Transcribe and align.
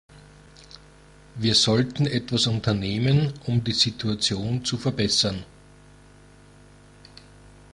Wir 1.35 1.53
sollten 1.53 2.07
etwas 2.07 2.47
unternehmen, 2.47 3.33
um 3.45 3.63
die 3.63 3.71
Situation 3.71 4.65
zu 4.65 4.79
verbessern. 4.79 5.45